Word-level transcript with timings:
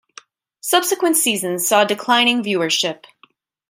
Subsequent 0.61 1.15
seasons 1.15 1.67
saw 1.67 1.83
declining 1.83 2.41
viewership. 2.41 3.05